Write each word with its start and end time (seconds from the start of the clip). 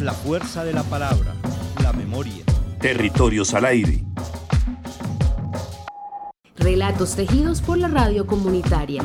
La 0.00 0.14
fuerza 0.14 0.64
de 0.64 0.72
la 0.72 0.82
palabra, 0.82 1.34
la 1.82 1.92
memoria. 1.92 2.42
Territorios 2.80 3.52
al 3.52 3.66
aire. 3.66 4.02
Relatos 6.56 7.16
tejidos 7.16 7.60
por 7.60 7.76
la 7.76 7.88
radio 7.88 8.26
comunitaria. 8.26 9.02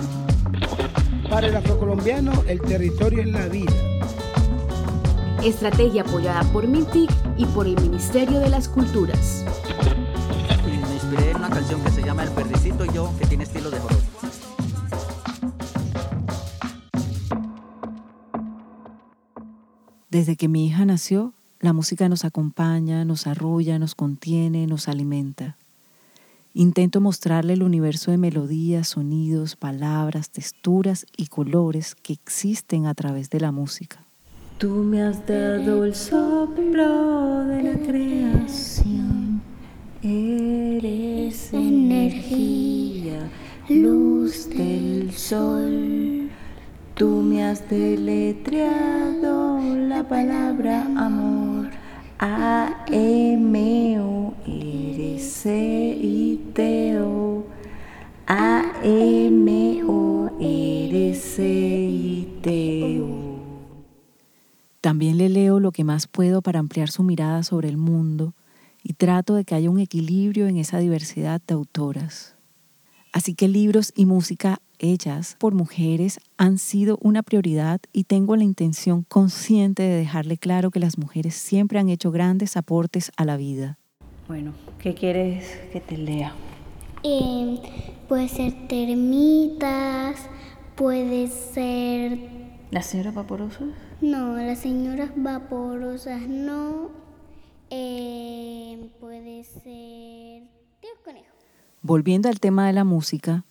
Para 1.30 1.48
el 1.48 1.56
afrocolombiano, 1.58 2.32
el 2.48 2.62
territorio 2.62 3.24
es 3.24 3.28
la 3.28 3.46
vida. 3.48 3.74
Estrategia 5.44 6.04
apoyada 6.04 6.44
por 6.54 6.66
MINTIC 6.66 7.12
y 7.36 7.46
por 7.48 7.68
el 7.68 7.76
Ministerio 7.82 8.40
de 8.40 8.48
las 8.48 8.70
Culturas. 8.70 9.44
Me 10.66 10.94
inspiré 10.94 11.32
en 11.32 11.36
una 11.36 11.50
canción 11.50 11.84
que 11.84 11.92
se 11.92 12.04
llama 12.04 12.24
El 12.24 12.32
Perdicito 12.32 12.86
y 12.86 12.94
yo, 12.94 13.12
que 13.20 13.26
tiene 13.26 13.44
estilo 13.44 13.70
de 13.70 13.80
jorobo. 13.80 14.05
Desde 20.16 20.38
que 20.38 20.48
mi 20.48 20.66
hija 20.66 20.86
nació, 20.86 21.34
la 21.60 21.74
música 21.74 22.08
nos 22.08 22.24
acompaña, 22.24 23.04
nos 23.04 23.28
arrulla, 23.28 23.80
nos 23.80 23.96
contiene, 23.96 24.66
nos 24.66 24.88
alimenta. 24.88 25.58
Intento 26.54 27.02
mostrarle 27.02 27.52
el 27.52 27.64
universo 27.64 28.12
de 28.12 28.18
melodías, 28.18 28.88
sonidos, 28.88 29.58
palabras, 29.58 30.30
texturas 30.30 31.06
y 31.18 31.28
colores 31.28 31.96
que 31.96 32.14
existen 32.14 32.86
a 32.86 32.94
través 32.94 33.30
de 33.30 33.42
la 33.42 33.52
música. 33.52 34.06
Tú 34.58 34.70
me 34.70 35.04
has 35.04 35.28
dado 35.28 35.84
el 35.84 35.94
soplo 35.94 37.44
de 37.48 37.64
la 37.64 37.78
creación. 37.86 39.42
Eres 40.02 41.52
energía, 41.52 43.30
luz 43.68 44.48
del 44.48 45.12
sol. 45.12 46.25
Tú 46.96 47.10
me 47.10 47.44
has 47.44 47.70
deletreado 47.70 49.60
la 49.60 50.08
palabra 50.08 50.84
amor. 50.96 51.70
A 52.20 52.86
M 52.90 54.00
O 54.00 54.34
R 54.48 55.20
C 55.20 56.00
I 56.02 56.52
T 56.54 56.98
O. 57.02 57.44
A 58.28 58.72
M 58.82 59.84
O 59.84 60.32
R 60.40 61.16
C 61.16 61.44
I 61.46 62.40
T 62.42 63.02
O. 63.02 63.40
También 64.80 65.18
le 65.18 65.28
leo 65.28 65.60
lo 65.60 65.74
que 65.74 65.84
más 65.84 66.08
puedo 66.08 66.42
para 66.42 66.60
ampliar 66.60 66.90
su 66.90 67.04
mirada 67.04 67.44
sobre 67.44 67.68
el 67.68 67.76
mundo 67.76 68.36
y 68.84 68.94
trato 68.94 69.36
de 69.36 69.44
que 69.44 69.56
haya 69.56 69.70
un 69.70 69.80
equilibrio 69.80 70.48
en 70.48 70.56
esa 70.56 70.80
diversidad 70.80 71.42
de 71.46 71.56
autoras. 71.56 72.38
Así 73.12 73.34
que 73.34 73.50
libros 73.50 73.92
y 73.98 74.06
música 74.06 74.62
hechas 74.80 75.36
por 75.40 75.54
mujeres 75.54 76.20
han 76.38 76.58
sido 76.58 76.98
una 77.02 77.24
prioridad 77.24 77.80
y 77.94 78.06
tengo 78.06 78.36
la 78.36 78.44
intención 78.44 79.04
consciente 79.04 79.84
de 79.84 79.96
dejarle 79.98 80.38
claro 80.38 80.72
que 80.72 80.80
las 80.80 80.98
mujeres 80.98 81.36
siempre 81.36 81.80
han 81.80 81.90
hecho 81.90 82.12
grandes 82.12 82.58
aportes 82.58 83.12
a 83.18 83.26
la 83.26 83.38
vida. 83.38 83.78
Bueno, 84.28 84.54
¿qué 84.80 84.94
quieres 84.94 85.46
que 85.72 85.82
te 85.82 85.98
lea? 85.98 86.34
Eh, 87.04 87.60
puede 88.08 88.28
ser 88.28 88.68
termitas, 88.68 90.18
puede 90.76 91.28
ser... 91.28 92.18
¿Las 92.72 92.88
señoras 92.88 93.14
vaporosas? 93.14 93.68
No, 94.02 94.36
las 94.38 94.60
señoras 94.60 95.12
vaporosas 95.16 96.28
no. 96.28 96.90
Eh, 97.70 98.90
puede 99.00 99.44
ser... 99.44 100.44
Tío 100.82 100.90
conejo. 101.04 101.36
Volviendo 101.84 102.28
al 102.28 102.40
tema 102.40 102.66
de 102.66 102.74
la 102.74 102.84
música, 102.84 103.46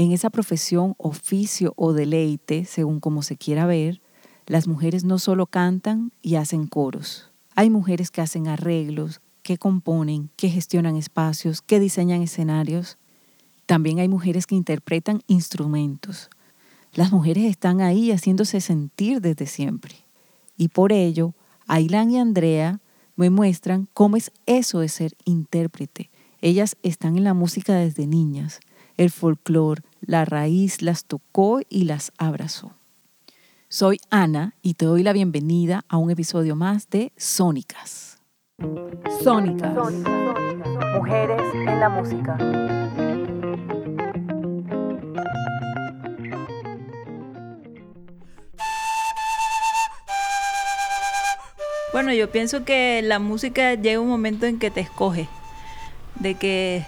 en 0.00 0.12
esa 0.12 0.30
profesión, 0.30 0.94
oficio 0.96 1.74
o 1.76 1.92
deleite, 1.92 2.64
según 2.64 3.00
como 3.00 3.20
se 3.20 3.36
quiera 3.36 3.66
ver, 3.66 4.00
las 4.46 4.66
mujeres 4.66 5.04
no 5.04 5.18
solo 5.18 5.44
cantan 5.44 6.10
y 6.22 6.36
hacen 6.36 6.68
coros. 6.68 7.30
Hay 7.54 7.68
mujeres 7.68 8.10
que 8.10 8.22
hacen 8.22 8.48
arreglos, 8.48 9.20
que 9.42 9.58
componen, 9.58 10.30
que 10.36 10.48
gestionan 10.48 10.96
espacios, 10.96 11.60
que 11.60 11.78
diseñan 11.78 12.22
escenarios. 12.22 12.96
También 13.66 13.98
hay 13.98 14.08
mujeres 14.08 14.46
que 14.46 14.54
interpretan 14.54 15.20
instrumentos. 15.26 16.30
Las 16.94 17.12
mujeres 17.12 17.44
están 17.44 17.82
ahí 17.82 18.10
haciéndose 18.10 18.62
sentir 18.62 19.20
desde 19.20 19.44
siempre. 19.44 19.96
Y 20.56 20.68
por 20.68 20.92
ello, 20.92 21.34
Ailán 21.66 22.10
y 22.10 22.18
Andrea 22.18 22.80
me 23.16 23.28
muestran 23.28 23.86
cómo 23.92 24.16
es 24.16 24.32
eso 24.46 24.78
de 24.78 24.88
ser 24.88 25.12
intérprete. 25.26 26.08
Ellas 26.40 26.78
están 26.82 27.18
en 27.18 27.24
la 27.24 27.34
música 27.34 27.74
desde 27.74 28.06
niñas 28.06 28.60
el 29.00 29.10
folclore, 29.10 29.80
la 30.02 30.26
raíz 30.26 30.82
las 30.82 31.06
tocó 31.06 31.60
y 31.70 31.84
las 31.84 32.12
abrazó. 32.18 32.72
Soy 33.70 33.98
Ana 34.10 34.56
y 34.60 34.74
te 34.74 34.84
doy 34.84 35.02
la 35.02 35.14
bienvenida 35.14 35.86
a 35.88 35.96
un 35.96 36.10
episodio 36.10 36.54
más 36.54 36.90
de 36.90 37.10
Sónicas. 37.16 38.18
Sónicas. 39.24 39.74
Mujeres 40.94 41.40
en 41.54 41.80
la 41.80 41.88
música. 41.88 42.36
Bueno, 51.94 52.12
yo 52.12 52.30
pienso 52.30 52.66
que 52.66 53.00
la 53.02 53.18
música 53.18 53.76
llega 53.76 53.98
un 53.98 54.08
momento 54.08 54.44
en 54.44 54.58
que 54.58 54.70
te 54.70 54.80
escoge, 54.80 55.26
de 56.16 56.34
que 56.34 56.84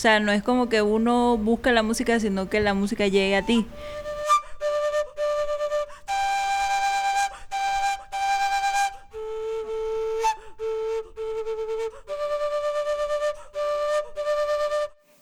o 0.00 0.02
sea, 0.02 0.18
no 0.18 0.32
es 0.32 0.42
como 0.42 0.70
que 0.70 0.80
uno 0.80 1.36
busca 1.36 1.72
la 1.72 1.82
música, 1.82 2.18
sino 2.20 2.48
que 2.48 2.60
la 2.60 2.72
música 2.72 3.06
llegue 3.06 3.36
a 3.36 3.44
ti. 3.44 3.66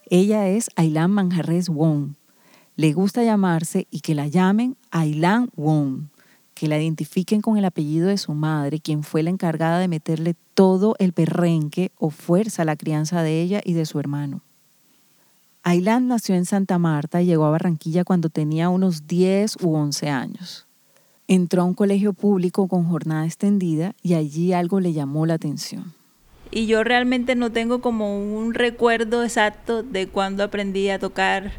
Ella 0.09 0.47
es 0.47 0.69
Ailan 0.77 1.11
Manjarres 1.11 1.67
Wong. 1.67 2.13
Le 2.77 2.93
gusta 2.93 3.21
llamarse 3.21 3.85
y 3.91 3.99
que 3.99 4.15
la 4.15 4.27
llamen 4.27 4.77
Ailan 4.91 5.49
Wong, 5.57 6.03
que 6.53 6.69
la 6.69 6.79
identifiquen 6.79 7.41
con 7.41 7.57
el 7.57 7.65
apellido 7.65 8.07
de 8.07 8.17
su 8.17 8.33
madre, 8.33 8.79
quien 8.79 9.03
fue 9.03 9.23
la 9.23 9.29
encargada 9.29 9.79
de 9.79 9.89
meterle 9.89 10.35
todo 10.53 10.95
el 10.99 11.11
perrenque 11.11 11.91
o 11.97 12.11
fuerza 12.11 12.61
a 12.61 12.65
la 12.65 12.77
crianza 12.77 13.23
de 13.23 13.41
ella 13.41 13.59
y 13.61 13.73
de 13.73 13.85
su 13.85 13.99
hermano. 13.99 14.41
Ailán 15.63 16.07
nació 16.07 16.35
en 16.35 16.45
Santa 16.45 16.79
Marta 16.79 17.21
y 17.21 17.25
llegó 17.25 17.45
a 17.45 17.51
Barranquilla 17.51 18.05
cuando 18.05 18.29
tenía 18.29 18.69
unos 18.69 19.07
10 19.07 19.57
u 19.61 19.75
11 19.75 20.09
años. 20.09 20.67
Entró 21.27 21.61
a 21.61 21.65
un 21.65 21.73
colegio 21.73 22.13
público 22.13 22.67
con 22.67 22.85
jornada 22.85 23.25
extendida 23.25 23.93
y 24.01 24.13
allí 24.13 24.53
algo 24.53 24.79
le 24.79 24.93
llamó 24.93 25.25
la 25.25 25.35
atención. 25.35 25.93
Y 26.49 26.65
yo 26.65 26.83
realmente 26.83 27.35
no 27.35 27.51
tengo 27.51 27.81
como 27.81 28.17
un 28.17 28.53
recuerdo 28.53 29.23
exacto 29.23 29.83
de 29.83 30.07
cuando 30.07 30.43
aprendí 30.43 30.89
a 30.89 30.97
tocar 30.97 31.51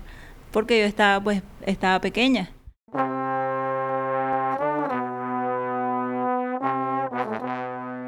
porque 0.50 0.81
yo 0.81 0.87
estaba 0.87 1.22
pues 1.22 1.43
estaba 1.65 2.00
pequeña. 2.00 2.50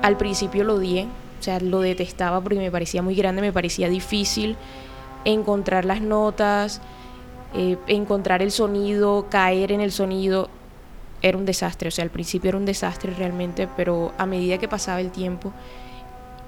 Al 0.02 0.16
principio 0.16 0.64
lo 0.64 0.74
odié, 0.74 1.06
o 1.38 1.42
sea, 1.42 1.60
lo 1.60 1.80
detestaba 1.80 2.40
porque 2.40 2.58
me 2.58 2.72
parecía 2.72 3.02
muy 3.02 3.14
grande, 3.14 3.40
me 3.40 3.52
parecía 3.52 3.88
difícil 3.88 4.56
encontrar 5.24 5.84
las 5.84 6.00
notas, 6.00 6.80
eh, 7.54 7.76
encontrar 7.86 8.42
el 8.42 8.50
sonido, 8.50 9.26
caer 9.28 9.72
en 9.72 9.80
el 9.80 9.92
sonido, 9.92 10.48
era 11.22 11.38
un 11.38 11.44
desastre. 11.44 11.88
O 11.88 11.90
sea, 11.90 12.04
al 12.04 12.10
principio 12.10 12.48
era 12.48 12.58
un 12.58 12.64
desastre 12.64 13.14
realmente, 13.14 13.68
pero 13.76 14.12
a 14.18 14.26
medida 14.26 14.58
que 14.58 14.68
pasaba 14.68 15.00
el 15.00 15.10
tiempo 15.10 15.52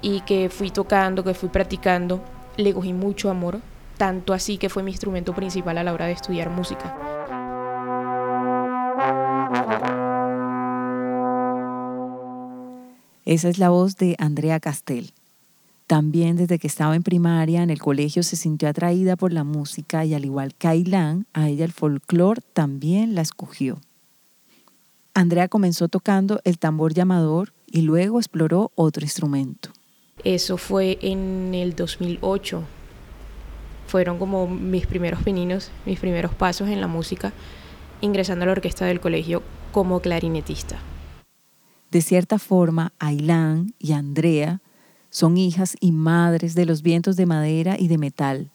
y 0.01 0.21
que 0.21 0.49
fui 0.49 0.69
tocando, 0.69 1.23
que 1.23 1.33
fui 1.33 1.49
practicando, 1.49 2.21
le 2.57 2.73
cogí 2.73 2.93
mucho 2.93 3.29
amor, 3.29 3.59
tanto 3.97 4.33
así 4.33 4.57
que 4.57 4.69
fue 4.69 4.83
mi 4.83 4.91
instrumento 4.91 5.33
principal 5.33 5.77
a 5.77 5.83
la 5.83 5.93
hora 5.93 6.05
de 6.05 6.11
estudiar 6.11 6.49
música. 6.49 6.95
Esa 13.25 13.49
es 13.49 13.57
la 13.57 13.69
voz 13.69 13.97
de 13.97 14.15
Andrea 14.19 14.59
Castel. 14.59 15.14
También 15.87 16.35
desde 16.35 16.57
que 16.57 16.67
estaba 16.67 16.95
en 16.95 17.03
primaria 17.03 17.61
en 17.61 17.69
el 17.69 17.79
colegio 17.79 18.23
se 18.23 18.35
sintió 18.35 18.67
atraída 18.67 19.15
por 19.15 19.31
la 19.31 19.43
música 19.43 20.03
y 20.03 20.15
al 20.15 20.25
igual 20.25 20.55
que 20.55 20.67
Ailán, 20.67 21.27
a 21.33 21.47
ella 21.47 21.63
el 21.63 21.71
folclore 21.71 22.41
también 22.53 23.13
la 23.13 23.21
escogió. 23.21 23.79
Andrea 25.13 25.47
comenzó 25.47 25.87
tocando 25.87 26.41
el 26.43 26.57
tambor 26.57 26.93
llamador 26.93 27.53
y 27.67 27.81
luego 27.81 28.19
exploró 28.19 28.71
otro 28.75 29.03
instrumento. 29.03 29.69
Eso 30.23 30.57
fue 30.57 30.97
en 31.01 31.53
el 31.53 31.75
2008. 31.75 32.63
Fueron 33.87 34.17
como 34.17 34.47
mis 34.47 34.87
primeros 34.87 35.21
pininos, 35.21 35.69
mis 35.85 35.99
primeros 35.99 36.33
pasos 36.33 36.67
en 36.69 36.81
la 36.81 36.87
música, 36.87 37.31
ingresando 38.01 38.43
a 38.43 38.45
la 38.47 38.53
orquesta 38.53 38.85
del 38.85 38.99
colegio 38.99 39.43
como 39.71 39.99
clarinetista. 39.99 40.79
De 41.91 42.01
cierta 42.01 42.39
forma, 42.39 42.91
Ailán 42.97 43.73
y 43.77 43.93
Andrea 43.93 44.61
son 45.15 45.37
hijas 45.37 45.77
y 45.79 45.93
madres 45.93 46.55
de 46.55 46.65
los 46.65 46.81
vientos 46.81 47.15
de 47.15 47.25
madera 47.25 47.77
y 47.79 47.87
de 47.87 47.97
metal. 47.97 48.51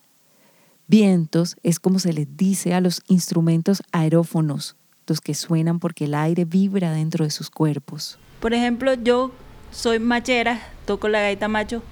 Vientos 0.88 1.56
es 1.62 1.80
como 1.80 1.98
se 1.98 2.12
les 2.12 2.36
dice 2.36 2.74
a 2.74 2.82
los 2.82 3.00
instrumentos 3.08 3.82
aerófonos, 3.92 4.76
los 5.06 5.22
que 5.22 5.32
suenan 5.32 5.78
porque 5.78 6.04
el 6.04 6.14
aire 6.14 6.44
vibra 6.44 6.92
dentro 6.92 7.24
de 7.24 7.30
sus 7.30 7.48
cuerpos. 7.48 8.18
Por 8.40 8.52
ejemplo, 8.52 8.92
yo 8.92 9.32
soy 9.70 10.00
machera, 10.00 10.60
toco 10.84 11.08
la 11.08 11.22
gaita 11.22 11.48
macho, 11.48 11.82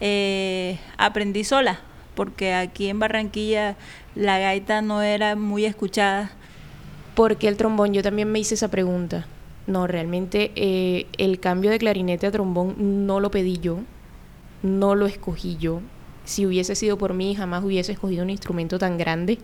eh, 0.00 0.80
aprendí 0.98 1.44
sola, 1.44 1.78
porque 2.16 2.54
aquí 2.54 2.88
en 2.88 2.98
Barranquilla 2.98 3.76
la 4.16 4.40
gaita 4.40 4.82
no 4.82 5.00
era 5.00 5.36
muy 5.36 5.64
escuchada. 5.64 6.32
¿Por 7.14 7.36
qué 7.36 7.46
el 7.46 7.56
trombón? 7.56 7.94
Yo 7.94 8.02
también 8.02 8.32
me 8.32 8.40
hice 8.40 8.54
esa 8.54 8.66
pregunta. 8.66 9.28
No, 9.66 9.86
realmente 9.86 10.52
eh, 10.56 11.06
el 11.18 11.38
cambio 11.40 11.70
de 11.70 11.78
clarinete 11.78 12.26
a 12.26 12.30
trombón 12.30 13.06
no 13.06 13.20
lo 13.20 13.30
pedí 13.30 13.58
yo, 13.58 13.80
no 14.62 14.94
lo 14.94 15.06
escogí 15.06 15.56
yo. 15.58 15.80
Si 16.24 16.46
hubiese 16.46 16.74
sido 16.74 16.98
por 16.98 17.14
mí, 17.14 17.34
jamás 17.34 17.64
hubiese 17.64 17.92
escogido 17.92 18.22
un 18.22 18.30
instrumento 18.30 18.78
tan 18.78 18.98
grande. 18.98 19.38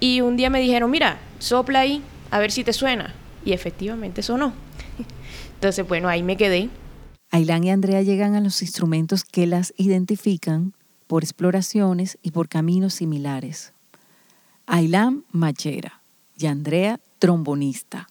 Y 0.00 0.20
un 0.20 0.36
día 0.36 0.50
me 0.50 0.60
dijeron, 0.60 0.90
mira, 0.90 1.20
sopla 1.38 1.80
ahí, 1.80 2.02
a 2.30 2.38
ver 2.38 2.50
si 2.50 2.64
te 2.64 2.72
suena. 2.72 3.14
Y 3.44 3.52
efectivamente 3.52 4.22
sonó. 4.22 4.52
Entonces, 5.54 5.86
bueno, 5.86 6.08
ahí 6.08 6.22
me 6.22 6.36
quedé. 6.36 6.68
Ailán 7.30 7.64
y 7.64 7.70
Andrea 7.70 8.02
llegan 8.02 8.34
a 8.34 8.40
los 8.40 8.62
instrumentos 8.62 9.24
que 9.24 9.46
las 9.46 9.72
identifican 9.76 10.74
por 11.06 11.24
exploraciones 11.24 12.18
y 12.22 12.30
por 12.30 12.48
caminos 12.48 12.94
similares. 12.94 13.72
Ailán, 14.66 15.24
machera, 15.30 16.02
y 16.38 16.46
Andrea, 16.46 17.00
trombonista. 17.18 18.08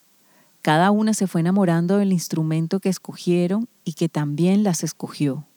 Cada 0.62 0.92
una 0.92 1.16
se 1.16 1.26
fue 1.26 1.42
enamorando 1.42 1.98
del 1.98 2.14
instrumento 2.14 2.80
que 2.80 2.90
escogieron 2.90 3.68
y 3.84 3.94
que 3.94 4.10
también 4.10 4.64
las 4.64 4.84
escogió. 4.84 5.48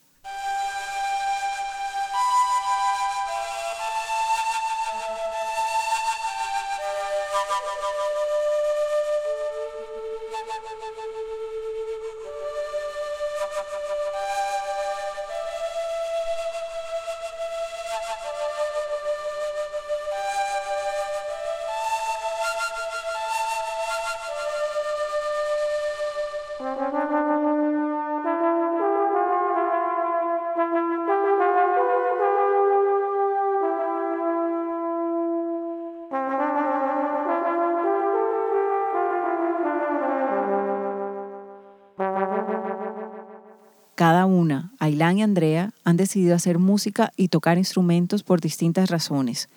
Una, 44.26 44.73
Ailán 44.79 45.19
y 45.19 45.23
Andrea, 45.23 45.73
han 45.85 45.97
decidido 45.97 46.35
hacer 46.35 46.59
música 46.59 47.12
y 47.17 47.29
tocar 47.29 47.59
instrumentos 47.59 48.23
por 48.23 48.41
distintas 48.41 48.91
razones. 48.91 49.49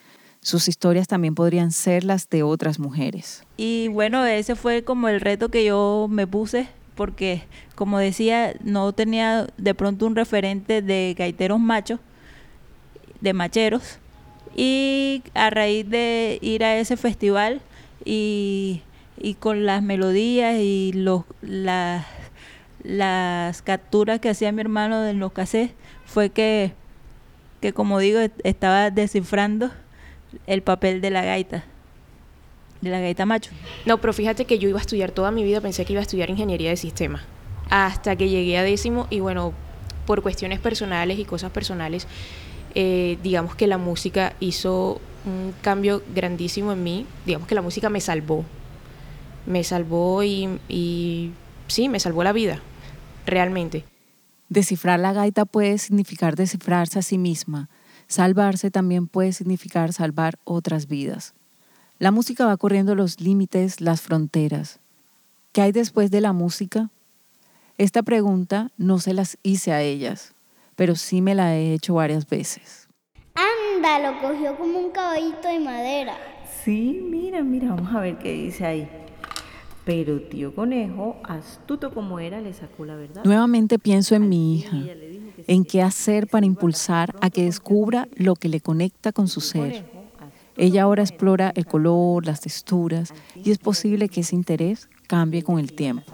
Sus 0.41 0.67
historias 0.67 1.07
también 1.07 1.35
podrían 1.35 1.71
ser 1.71 2.03
las 2.03 2.29
de 2.29 2.43
otras 2.43 2.79
mujeres. 2.79 3.43
Y 3.57 3.87
bueno, 3.89 4.25
ese 4.25 4.55
fue 4.55 4.83
como 4.83 5.09
el 5.09 5.19
reto 5.19 5.49
que 5.49 5.65
yo 5.65 6.07
me 6.09 6.27
puse, 6.27 6.67
porque 6.95 7.43
como 7.75 7.99
decía, 7.99 8.53
no 8.63 8.93
tenía 8.93 9.47
de 9.57 9.73
pronto 9.73 10.05
un 10.05 10.15
referente 10.15 10.81
de 10.81 11.15
gaiteros 11.17 11.59
machos, 11.59 11.99
de 13.21 13.33
macheros. 13.33 13.99
Y 14.55 15.21
a 15.33 15.49
raíz 15.49 15.87
de 15.87 16.39
ir 16.41 16.63
a 16.63 16.77
ese 16.77 16.97
festival 16.97 17.61
y, 18.03 18.81
y 19.19 19.35
con 19.35 19.65
las 19.65 19.83
melodías 19.83 20.55
y 20.59 20.91
los, 20.93 21.23
las 21.41 22.05
las 22.87 23.61
capturas 23.61 24.21
que 24.21 24.29
hacía 24.29 24.53
mi 24.53 24.61
hermano 24.61 25.05
en 25.05 25.19
los 25.19 25.33
cassettes 25.33 25.75
fue 26.05 26.29
que, 26.29 26.71
que 27.59 27.73
como 27.73 27.99
digo, 27.99 28.19
estaba 28.45 28.91
descifrando 28.91 29.71
el 30.47 30.61
papel 30.61 31.01
de 31.01 31.09
la 31.09 31.21
gaita, 31.21 31.65
de 32.79 32.89
la 32.89 33.01
gaita 33.01 33.25
macho. 33.25 33.51
No, 33.85 33.99
pero 33.99 34.13
fíjate 34.13 34.45
que 34.45 34.57
yo 34.57 34.69
iba 34.69 34.79
a 34.79 34.81
estudiar 34.81 35.11
toda 35.11 35.31
mi 35.31 35.43
vida, 35.43 35.59
pensé 35.59 35.83
que 35.83 35.93
iba 35.93 35.99
a 35.99 36.03
estudiar 36.03 36.29
ingeniería 36.29 36.69
de 36.69 36.77
sistemas, 36.77 37.23
hasta 37.69 38.15
que 38.15 38.29
llegué 38.29 38.57
a 38.57 38.63
décimo 38.63 39.07
y 39.09 39.19
bueno, 39.19 39.51
por 40.05 40.21
cuestiones 40.21 40.59
personales 40.59 41.19
y 41.19 41.25
cosas 41.25 41.51
personales, 41.51 42.07
eh, 42.73 43.17
digamos 43.21 43.55
que 43.55 43.67
la 43.67 43.77
música 43.77 44.33
hizo 44.39 45.01
un 45.25 45.53
cambio 45.61 46.03
grandísimo 46.15 46.71
en 46.71 46.83
mí, 46.83 47.05
digamos 47.25 47.49
que 47.49 47.55
la 47.55 47.61
música 47.61 47.89
me 47.89 47.99
salvó, 47.99 48.45
me 49.45 49.65
salvó 49.65 50.23
y 50.23 51.31
sí, 51.67 51.89
me 51.89 51.99
salvó 51.99 52.23
la 52.23 52.31
vida, 52.31 52.61
realmente. 53.27 53.85
Descifrar 54.49 54.99
la 54.99 55.13
gaita 55.13 55.45
puede 55.45 55.77
significar 55.77 56.35
descifrarse 56.35 56.99
a 56.99 57.01
sí 57.01 57.17
misma. 57.17 57.69
Salvarse 58.07 58.71
también 58.71 59.07
puede 59.07 59.33
significar 59.33 59.91
salvar 59.93 60.39
otras 60.45 60.87
vidas. 60.87 61.35
La 61.99 62.11
música 62.11 62.45
va 62.45 62.57
corriendo 62.57 62.95
los 62.95 63.19
límites, 63.19 63.81
las 63.81 64.01
fronteras. 64.01 64.79
¿Qué 65.51 65.61
hay 65.61 65.71
después 65.71 66.09
de 66.11 66.21
la 66.21 66.31
música? 66.31 66.89
Esta 67.77 68.03
pregunta 68.03 68.71
no 68.77 68.99
se 68.99 69.13
las 69.13 69.37
hice 69.43 69.71
a 69.71 69.81
ellas, 69.81 70.33
pero 70.75 70.95
sí 70.95 71.21
me 71.21 71.35
la 71.35 71.55
he 71.55 71.73
hecho 71.73 71.95
varias 71.95 72.27
veces. 72.27 72.87
Anda, 73.35 73.99
lo 73.99 74.21
cogió 74.21 74.57
como 74.57 74.79
un 74.79 74.91
caballito 74.91 75.47
de 75.47 75.59
madera. 75.59 76.17
Sí, 76.63 77.01
mira, 77.03 77.43
mira, 77.43 77.69
vamos 77.69 77.93
a 77.93 77.99
ver 77.99 78.17
qué 78.17 78.31
dice 78.31 78.65
ahí. 78.65 79.06
Pero 79.87 80.19
tío 80.19 80.53
conejo, 80.53 81.15
astuto 81.23 81.93
como 81.93 82.19
era, 82.19 82.41
le 82.41 82.51
sacó 82.51 82.83
la 82.83 82.97
verdad. 82.97 83.23
Nuevamente 83.23 83.79
pienso 83.79 84.15
en 84.15 84.27
mi 84.27 84.57
hija, 84.57 84.75
en 85.47 85.63
qué 85.63 85.81
hacer 85.81 86.27
para 86.27 86.45
impulsar 86.45 87.15
a 87.21 87.29
que 87.29 87.45
descubra 87.45 88.09
lo 88.13 88.35
que 88.35 88.49
le 88.49 88.59
conecta 88.59 89.13
con 89.13 89.29
su 89.29 89.39
ser. 89.39 89.85
Ella 90.57 90.83
ahora 90.83 91.03
explora 91.03 91.53
el 91.55 91.65
color, 91.65 92.25
las 92.25 92.41
texturas, 92.41 93.13
y 93.33 93.49
es 93.51 93.59
posible 93.59 94.09
que 94.09 94.19
ese 94.19 94.35
interés 94.35 94.89
cambie 95.07 95.41
con 95.41 95.57
el 95.57 95.71
tiempo. 95.71 96.11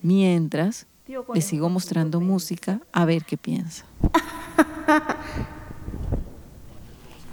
Mientras, 0.00 0.86
le 1.34 1.42
sigo 1.42 1.68
mostrando 1.68 2.18
música 2.18 2.80
a 2.92 3.04
ver 3.04 3.26
qué 3.26 3.36
piensa. 3.36 3.84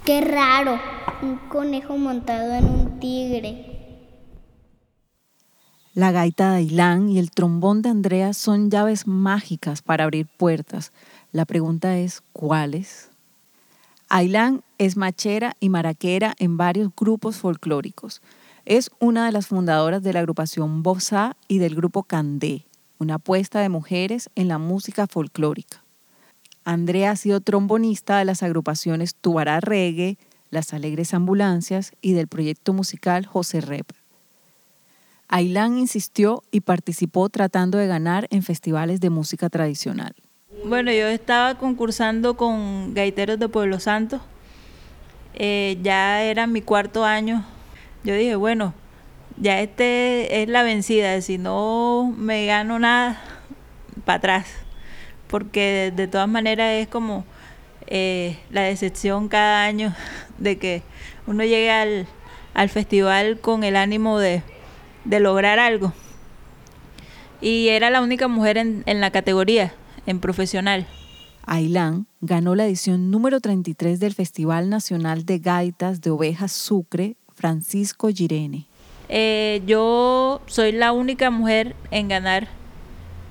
Qué 0.04 0.20
raro, 0.20 0.78
un 1.20 1.36
conejo 1.48 1.96
montado 1.98 2.54
en 2.54 2.64
un 2.64 3.00
tigre. 3.00 3.75
La 5.96 6.12
gaita 6.12 6.50
de 6.50 6.56
Ailán 6.56 7.08
y 7.08 7.18
el 7.18 7.30
trombón 7.30 7.80
de 7.80 7.88
Andrea 7.88 8.34
son 8.34 8.70
llaves 8.70 9.06
mágicas 9.06 9.80
para 9.80 10.04
abrir 10.04 10.26
puertas. 10.26 10.92
La 11.32 11.46
pregunta 11.46 11.96
es, 11.96 12.22
¿cuáles? 12.34 13.08
Ailán 14.10 14.62
es 14.76 14.98
machera 14.98 15.56
y 15.58 15.70
maraquera 15.70 16.34
en 16.38 16.58
varios 16.58 16.90
grupos 16.94 17.38
folclóricos. 17.38 18.20
Es 18.66 18.90
una 18.98 19.24
de 19.24 19.32
las 19.32 19.46
fundadoras 19.46 20.02
de 20.02 20.12
la 20.12 20.18
agrupación 20.18 20.82
Bobsa 20.82 21.34
y 21.48 21.60
del 21.60 21.74
grupo 21.74 22.02
Candé, 22.02 22.66
una 22.98 23.14
apuesta 23.14 23.60
de 23.60 23.70
mujeres 23.70 24.28
en 24.34 24.48
la 24.48 24.58
música 24.58 25.06
folclórica. 25.06 25.82
Andrea 26.66 27.12
ha 27.12 27.16
sido 27.16 27.40
trombonista 27.40 28.18
de 28.18 28.26
las 28.26 28.42
agrupaciones 28.42 29.14
Tubará 29.14 29.60
Reggae, 29.60 30.18
Las 30.50 30.74
Alegres 30.74 31.14
Ambulancias 31.14 31.92
y 32.02 32.12
del 32.12 32.28
proyecto 32.28 32.74
musical 32.74 33.24
José 33.24 33.62
Rep. 33.62 33.92
Ailán 35.28 35.78
insistió 35.78 36.42
y 36.50 36.60
participó 36.60 37.28
tratando 37.28 37.78
de 37.78 37.86
ganar 37.86 38.26
en 38.30 38.42
festivales 38.42 39.00
de 39.00 39.10
música 39.10 39.48
tradicional. 39.48 40.14
Bueno, 40.64 40.90
yo 40.92 41.06
estaba 41.08 41.56
concursando 41.56 42.36
con 42.36 42.94
gaiteros 42.94 43.38
de 43.38 43.48
Pueblo 43.48 43.80
Santo. 43.80 44.20
Eh, 45.34 45.78
ya 45.82 46.22
era 46.22 46.46
mi 46.46 46.62
cuarto 46.62 47.04
año. 47.04 47.44
Yo 48.04 48.14
dije, 48.14 48.36
bueno, 48.36 48.74
ya 49.36 49.60
este 49.60 50.42
es 50.42 50.48
la 50.48 50.62
vencida. 50.62 51.20
Si 51.20 51.38
no 51.38 52.14
me 52.16 52.46
gano 52.46 52.78
nada, 52.78 53.20
para 54.04 54.18
atrás 54.18 54.46
porque 55.26 55.92
de 55.94 56.06
todas 56.08 56.28
maneras 56.28 56.72
es 56.74 56.88
como 56.88 57.24
eh, 57.86 58.38
la 58.50 58.62
decepción 58.62 59.28
cada 59.28 59.64
año 59.64 59.94
de 60.38 60.58
que 60.58 60.82
uno 61.26 61.44
llegue 61.44 61.70
al, 61.70 62.06
al 62.54 62.68
festival 62.68 63.38
con 63.40 63.64
el 63.64 63.76
ánimo 63.76 64.18
de, 64.18 64.42
de, 65.08 65.20
lograr 65.20 65.58
algo. 65.58 65.92
Y 67.40 67.68
era 67.68 67.90
la 67.90 68.00
única 68.00 68.28
mujer 68.28 68.58
en, 68.58 68.82
en 68.86 69.00
la 69.00 69.10
categoría, 69.10 69.74
en 70.06 70.20
profesional. 70.20 70.86
Ailán 71.44 72.06
ganó 72.20 72.54
la 72.54 72.66
edición 72.66 73.10
número 73.10 73.40
33 73.40 74.00
del 74.00 74.14
Festival 74.14 74.68
Nacional 74.68 75.24
de 75.24 75.38
Gaitas 75.38 76.00
de 76.00 76.10
Ovejas 76.10 76.52
Sucre, 76.52 77.16
Francisco 77.34 78.08
Girene. 78.08 78.66
Eh, 79.08 79.62
yo 79.66 80.40
soy 80.46 80.72
la 80.72 80.92
única 80.92 81.30
mujer 81.30 81.76
en 81.92 82.08
ganar 82.08 82.48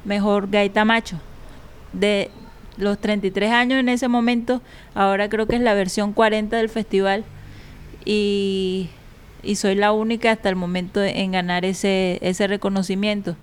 mejor 0.06 0.50
gaita 0.50 0.86
macho 0.86 1.20
de 1.92 2.30
los 2.78 3.00
33 3.00 3.52
años 3.52 3.80
en 3.80 3.90
ese 3.90 4.08
momento, 4.08 4.62
ahora 4.94 5.30
creo 5.30 5.48
que 5.48 5.56
es 5.56 5.62
la 5.62 5.74
versión 5.74 6.14
40 6.14 6.58
del 6.58 6.70
festival 6.70 7.24
y, 8.04 8.90
y 9.46 9.56
soy 9.56 9.76
la 9.76 9.92
única 9.92 10.32
hasta 10.32 10.50
el 10.50 10.56
momento 10.56 11.04
en 11.04 11.32
ganar 11.32 11.66
ese, 11.66 12.20
ese 12.22 12.48
reconocimiento. 12.48 13.38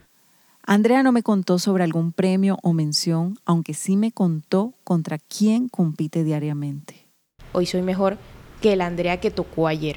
Andrea 0.65 1.03
no 1.03 1.13
me 1.13 1.23
contó 1.23 1.59
sobre 1.59 1.85
algún 1.85 2.13
premio 2.13 2.59
o 2.63 2.73
mención, 2.73 3.39
aunque 3.45 3.75
sí 3.75 3.97
me 3.97 4.13
contó 4.13 4.75
contra 4.85 5.19
quién 5.19 5.69
compite 5.69 6.25
diariamente. 6.25 7.07
Hoy 7.53 7.67
soy 7.67 7.83
mejor 7.83 8.19
que 8.61 8.77
la 8.77 8.87
Andrea 8.87 9.19
que 9.19 9.31
tocó 9.31 9.67
ayer. 9.67 9.97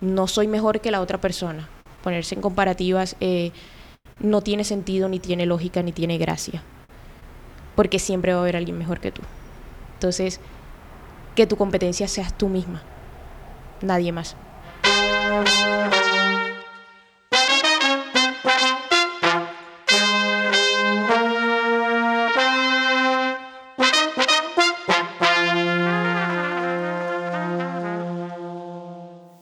No 0.00 0.26
soy 0.26 0.46
mejor 0.46 0.80
que 0.80 0.90
la 0.90 1.00
otra 1.00 1.20
persona. 1.20 1.68
Ponerse 2.02 2.34
en 2.34 2.40
comparativas 2.40 3.16
eh, 3.20 3.52
no 4.18 4.40
tiene 4.40 4.64
sentido, 4.64 5.08
ni 5.08 5.18
tiene 5.20 5.44
lógica, 5.44 5.82
ni 5.82 5.92
tiene 5.92 6.16
gracia. 6.16 6.62
Porque 7.76 7.98
siempre 7.98 8.32
va 8.32 8.38
a 8.38 8.42
haber 8.42 8.56
alguien 8.56 8.78
mejor 8.78 9.00
que 9.00 9.12
tú. 9.12 9.22
Entonces, 9.94 10.40
que 11.34 11.46
tu 11.46 11.56
competencia 11.56 12.08
seas 12.08 12.36
tú 12.36 12.48
misma, 12.48 12.82
nadie 13.82 14.12
más. 14.12 14.36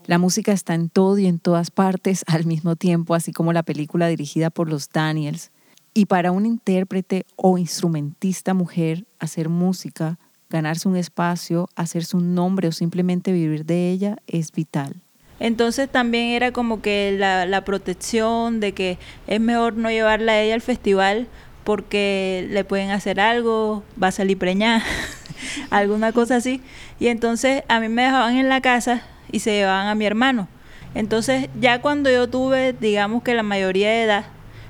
La 0.08 0.16
música 0.16 0.52
está 0.52 0.72
en 0.72 0.88
todo 0.88 1.18
y 1.18 1.26
en 1.26 1.38
todas 1.38 1.70
partes 1.70 2.24
al 2.28 2.46
mismo 2.46 2.76
tiempo, 2.76 3.14
así 3.14 3.30
como 3.30 3.52
la 3.52 3.62
película 3.62 4.08
dirigida 4.08 4.48
por 4.48 4.70
los 4.70 4.88
Daniels. 4.88 5.50
Y 5.92 6.06
para 6.06 6.32
un 6.32 6.46
intérprete 6.46 7.26
o 7.36 7.58
instrumentista 7.58 8.54
mujer, 8.54 9.04
hacer 9.18 9.50
música, 9.50 10.18
ganarse 10.48 10.88
un 10.88 10.96
espacio, 10.96 11.68
hacerse 11.76 12.16
un 12.16 12.34
nombre 12.34 12.68
o 12.68 12.72
simplemente 12.72 13.32
vivir 13.32 13.66
de 13.66 13.90
ella 13.90 14.16
es 14.26 14.50
vital. 14.50 14.96
Entonces 15.40 15.90
también 15.90 16.28
era 16.28 16.52
como 16.52 16.80
que 16.80 17.14
la, 17.18 17.62
protección 17.66 18.60
de 18.60 18.72
que 18.72 18.96
es 19.26 19.42
mejor 19.42 19.74
no 19.74 19.90
llevarla 19.90 20.32
a 20.32 20.40
ella 20.40 20.54
al 20.54 20.62
festival 20.62 21.26
porque 21.64 22.48
le 22.50 22.64
pueden 22.64 22.92
hacer 22.92 23.20
algo, 23.20 23.84
va 24.02 24.08
a 24.08 24.12
salir 24.12 24.38
preñada, 24.38 24.82
alguna 25.68 26.12
cosa 26.12 26.36
así. 26.36 26.62
Y 26.98 27.08
entonces 27.08 27.62
a 27.68 27.78
mí 27.78 27.90
me 27.90 28.04
dejaban 28.04 28.38
en 28.38 28.48
la 28.48 28.62
casa 28.62 29.02
y 29.32 29.40
se 29.40 29.52
llevaban 29.52 29.86
a 29.86 29.94
mi 29.94 30.06
hermano. 30.06 30.48
Entonces 30.94 31.48
ya 31.60 31.80
cuando 31.80 32.10
yo 32.10 32.28
tuve, 32.28 32.72
digamos 32.72 33.22
que 33.22 33.34
la 33.34 33.42
mayoría 33.42 33.90
de 33.90 34.02
edad, 34.02 34.24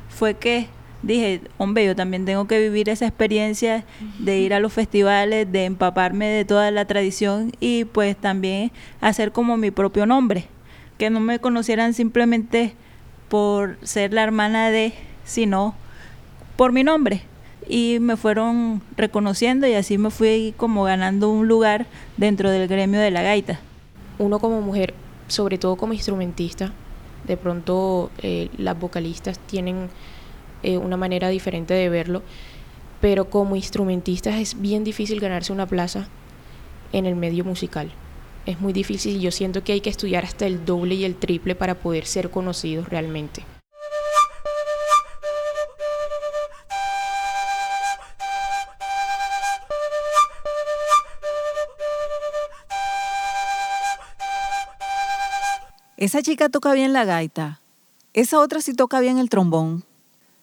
fue 0.08 0.34
que 0.34 0.68
dije, 1.02 1.42
hombre, 1.58 1.86
yo 1.86 1.94
también 1.94 2.24
tengo 2.24 2.46
que 2.46 2.58
vivir 2.58 2.88
esa 2.88 3.06
experiencia 3.06 3.84
de 4.18 4.40
ir 4.40 4.52
a 4.52 4.60
los 4.60 4.72
festivales, 4.72 5.50
de 5.50 5.64
empaparme 5.64 6.26
de 6.26 6.44
toda 6.44 6.70
la 6.70 6.86
tradición 6.86 7.52
y 7.60 7.84
pues 7.84 8.16
también 8.16 8.72
hacer 9.00 9.32
como 9.32 9.56
mi 9.56 9.70
propio 9.70 10.06
nombre, 10.06 10.46
que 10.98 11.10
no 11.10 11.20
me 11.20 11.38
conocieran 11.38 11.94
simplemente 11.94 12.74
por 13.28 13.78
ser 13.82 14.12
la 14.12 14.24
hermana 14.24 14.70
de, 14.70 14.92
sino 15.24 15.74
por 16.56 16.72
mi 16.72 16.82
nombre. 16.82 17.22
Y 17.70 17.98
me 18.00 18.16
fueron 18.16 18.80
reconociendo 18.96 19.66
y 19.66 19.74
así 19.74 19.98
me 19.98 20.10
fui 20.10 20.54
como 20.56 20.84
ganando 20.84 21.30
un 21.30 21.46
lugar 21.46 21.86
dentro 22.16 22.50
del 22.50 22.66
gremio 22.66 22.98
de 22.98 23.10
la 23.10 23.22
gaita 23.22 23.60
uno 24.18 24.38
como 24.38 24.60
mujer, 24.60 24.94
sobre 25.28 25.58
todo 25.58 25.76
como 25.76 25.92
instrumentista, 25.92 26.72
de 27.26 27.36
pronto 27.36 28.10
eh, 28.18 28.48
las 28.56 28.78
vocalistas 28.78 29.38
tienen 29.38 29.88
eh, 30.62 30.78
una 30.78 30.96
manera 30.96 31.28
diferente 31.28 31.74
de 31.74 31.88
verlo, 31.88 32.22
pero 33.00 33.30
como 33.30 33.56
instrumentistas 33.56 34.36
es 34.36 34.60
bien 34.60 34.84
difícil 34.84 35.20
ganarse 35.20 35.52
una 35.52 35.66
plaza 35.66 36.08
en 36.92 37.06
el 37.06 37.16
medio 37.16 37.44
musical. 37.44 37.90
Es 38.46 38.60
muy 38.60 38.72
difícil 38.72 39.16
y 39.16 39.20
yo 39.20 39.30
siento 39.30 39.62
que 39.62 39.72
hay 39.72 39.80
que 39.80 39.90
estudiar 39.90 40.24
hasta 40.24 40.46
el 40.46 40.64
doble 40.64 40.94
y 40.94 41.04
el 41.04 41.16
triple 41.16 41.54
para 41.54 41.74
poder 41.74 42.06
ser 42.06 42.30
conocidos 42.30 42.88
realmente. 42.88 43.42
Esa 55.98 56.22
chica 56.22 56.48
toca 56.48 56.74
bien 56.74 56.92
la 56.92 57.04
gaita. 57.04 57.60
Esa 58.12 58.38
otra 58.38 58.60
sí 58.60 58.72
toca 58.72 59.00
bien 59.00 59.18
el 59.18 59.28
trombón. 59.28 59.82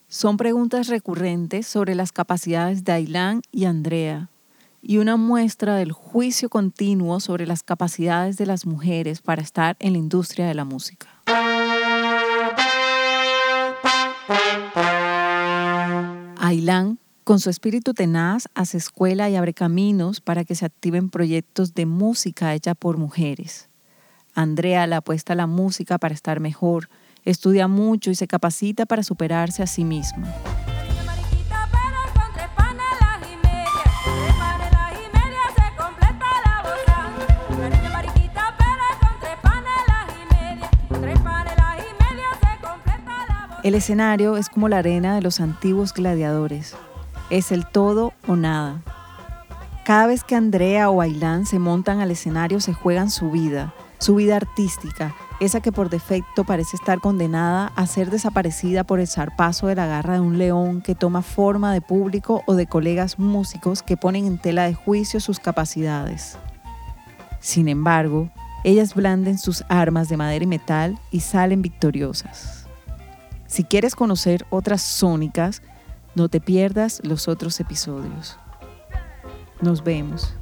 Son 0.10 0.36
preguntas 0.36 0.90
recurrentes 0.90 1.66
sobre 1.66 1.96
las 1.96 2.12
capacidades 2.12 2.84
de 2.84 2.92
Ailán 2.92 3.42
y 3.54 3.64
Andrea 3.64 4.30
y 4.82 4.98
una 4.98 5.16
muestra 5.16 5.78
del 5.78 5.94
juicio 5.94 6.50
continuo 6.50 7.22
sobre 7.22 7.48
las 7.48 7.64
capacidades 7.64 8.36
de 8.36 8.46
las 8.46 8.66
mujeres 8.66 9.22
para 9.22 9.42
estar 9.42 9.78
en 9.80 9.94
la 9.94 10.00
industria 10.00 10.46
de 10.46 10.56
la 10.56 10.66
música. 10.66 11.08
Ailán, 16.38 17.00
con 17.24 17.40
su 17.40 17.50
espíritu 17.50 17.94
tenaz, 17.94 18.50
hace 18.56 18.78
escuela 18.78 19.30
y 19.30 19.38
abre 19.38 19.54
caminos 19.54 20.20
para 20.20 20.44
que 20.44 20.56
se 20.56 20.66
activen 20.66 21.10
proyectos 21.10 21.74
de 21.74 21.86
música 21.86 22.54
hecha 22.54 22.76
por 22.76 22.98
mujeres. 22.98 23.70
Andrea 24.36 24.86
le 24.86 24.96
apuesta 24.96 25.34
a 25.34 25.36
la 25.36 25.48
música 25.48 25.98
para 25.98 26.13
estar 26.13 26.42
mejor, 26.42 26.89
estudia 27.24 27.68
mucho 27.68 28.12
y 28.12 28.15
se 28.15 28.27
capacita 28.27 28.86
para 28.86 29.01
superarse 29.01 29.63
a 29.63 29.68
sí 29.68 29.86
misma. 29.86 30.27
El 43.63 43.74
escenario 43.74 44.38
es 44.38 44.50
como 44.50 44.70
la 44.70 44.77
arena 44.77 45.15
de 45.15 45.24
los 45.24 45.39
antiguos 45.39 45.92
gladiadores. 45.92 46.75
Es 47.32 47.51
el 47.51 47.65
todo 47.65 48.13
o 48.27 48.36
nada. 48.36 48.84
Cada 49.86 50.06
vez 50.06 50.24
que 50.24 50.36
Andrea 50.36 50.92
o 50.92 51.01
Ailán 51.01 51.48
se 51.48 51.58
montan 51.58 52.00
al 52.00 52.12
escenario 52.12 52.60
se 52.60 52.74
juegan 52.74 53.10
su 53.10 53.32
vida, 53.32 53.74
su 54.00 54.16
vida 54.16 54.36
artística, 54.36 55.16
esa 55.40 55.62
que 55.62 55.72
por 55.72 55.90
defecto 55.90 56.44
parece 56.44 56.75
estar 56.75 57.00
condenada 57.00 57.72
a 57.75 57.88
ser 57.88 58.10
desaparecida 58.10 58.84
por 58.84 59.00
el 59.00 59.08
zarpazo 59.08 59.68
de 59.68 59.75
la 59.75 59.86
garra 59.88 60.16
de 60.16 60.20
un 60.20 60.38
león 60.38 60.82
que 60.82 60.96
toma 60.96 61.22
forma 61.22 61.74
de 61.74 61.82
público 61.82 62.44
o 62.48 62.56
de 62.56 62.68
colegas 62.68 63.20
músicos 63.20 63.84
que 63.84 63.98
ponen 63.98 64.25
en 64.25 64.38
tela 64.38 64.64
de 64.64 64.74
juicio 64.74 65.20
sus 65.20 65.40
capacidades. 65.40 66.38
Sin 67.40 67.68
embargo, 67.68 68.30
ellas 68.64 68.96
blanden 68.96 69.38
sus 69.38 69.64
armas 69.70 70.10
de 70.10 70.18
madera 70.18 70.44
y 70.44 70.48
metal 70.48 71.00
y 71.12 71.20
salen 71.20 71.62
victoriosas. 71.62 72.68
Si 73.46 73.64
quieres 73.64 73.96
conocer 73.96 74.46
otras 74.50 74.82
sónicas, 74.82 75.62
no 76.16 76.30
te 76.30 76.42
pierdas 76.42 77.02
los 77.04 77.28
otros 77.28 77.60
episodios. 77.60 78.40
Nos 79.62 79.84
vemos. 79.84 80.34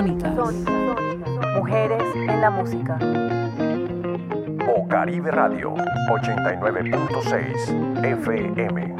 Sónicas. 0.00 0.32
Mujeres 1.56 2.02
en 2.14 2.40
la 2.40 2.48
música. 2.48 2.98
O 4.74 4.88
Caribe 4.88 5.30
Radio 5.30 5.74
89.6 6.10 8.02
FM. 8.02 8.96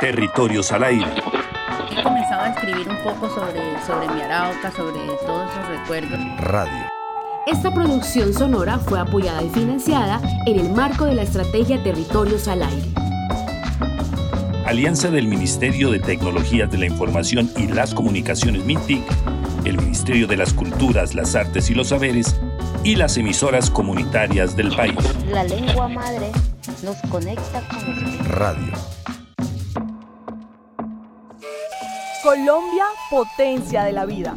Territorios 0.00 0.72
al 0.72 0.84
aire. 0.84 1.34
He 1.96 2.02
comenzado 2.02 2.42
a 2.42 2.48
escribir 2.48 2.88
un 2.88 2.96
poco 2.96 3.28
sobre, 3.28 3.80
sobre 3.82 4.08
mi 4.08 4.20
arauca, 4.22 4.70
sobre 4.70 5.00
todos 5.24 5.50
esos 5.50 5.68
recuerdos. 5.68 6.18
Radio. 6.38 6.93
Esta 7.46 7.74
producción 7.74 8.32
sonora 8.32 8.78
fue 8.78 8.98
apoyada 8.98 9.42
y 9.42 9.50
financiada 9.50 10.18
en 10.46 10.58
el 10.58 10.70
marco 10.70 11.04
de 11.04 11.14
la 11.14 11.22
estrategia 11.22 11.82
Territorios 11.82 12.48
al 12.48 12.62
Aire. 12.62 12.88
Alianza 14.64 15.10
del 15.10 15.28
Ministerio 15.28 15.90
de 15.90 15.98
Tecnologías 15.98 16.70
de 16.70 16.78
la 16.78 16.86
Información 16.86 17.50
y 17.58 17.66
las 17.66 17.92
Comunicaciones 17.92 18.64
MINTIC, 18.64 19.04
el 19.66 19.76
Ministerio 19.76 20.26
de 20.26 20.38
las 20.38 20.54
Culturas, 20.54 21.14
las 21.14 21.34
Artes 21.34 21.68
y 21.68 21.74
los 21.74 21.88
Saberes 21.88 22.34
y 22.82 22.96
las 22.96 23.18
emisoras 23.18 23.68
comunitarias 23.68 24.56
del 24.56 24.74
país. 24.74 24.96
La 25.28 25.44
lengua 25.44 25.86
madre 25.88 26.32
nos 26.82 26.96
conecta 27.10 27.60
con 27.68 28.24
Radio. 28.30 28.72
Colombia, 32.22 32.84
potencia 33.10 33.84
de 33.84 33.92
la 33.92 34.06
vida. 34.06 34.34